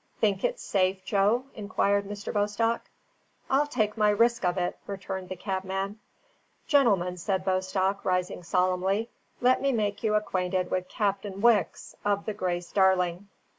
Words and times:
"Think 0.19 0.43
it 0.43 0.59
safe, 0.59 1.05
Joe?" 1.05 1.43
inquired 1.53 2.05
Mr. 2.05 2.33
Bostock. 2.33 2.81
"I'll 3.51 3.67
take 3.67 3.95
my 3.97 4.09
risk 4.09 4.43
of 4.43 4.57
it," 4.57 4.79
returned 4.87 5.29
the 5.29 5.35
cabman. 5.35 5.99
"Gentlemen," 6.65 7.17
said 7.17 7.45
Bostock, 7.45 8.03
rising 8.03 8.41
solemnly, 8.41 9.11
"let 9.41 9.61
me 9.61 9.71
make 9.71 10.01
you 10.03 10.15
acquainted 10.15 10.71
with 10.71 10.87
Captain 10.89 11.39
Wicks 11.39 11.93
of 12.03 12.25
the 12.25 12.33
Grace 12.33 12.71
Darling." 12.71 13.29